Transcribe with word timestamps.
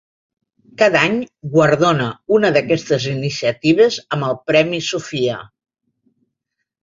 Cada 0.81 1.01
any 1.09 1.17
guardona 1.55 2.07
una 2.37 2.51
d'aquestes 2.55 3.05
iniciatives 3.11 3.99
amb 4.17 4.27
el 4.29 4.35
Premi 4.53 4.79
Sofia. 4.87 5.37